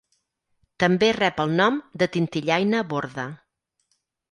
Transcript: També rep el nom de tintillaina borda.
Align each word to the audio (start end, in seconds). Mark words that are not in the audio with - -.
També 0.83 1.09
rep 1.17 1.43
el 1.43 1.53
nom 1.59 1.77
de 2.03 2.09
tintillaina 2.17 2.83
borda. 2.95 3.29